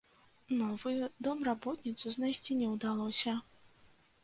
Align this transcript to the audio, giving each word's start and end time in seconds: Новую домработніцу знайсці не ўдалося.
Новую 0.61 1.09
домработніцу 1.27 2.15
знайсці 2.17 2.59
не 2.65 2.73
ўдалося. 2.73 3.39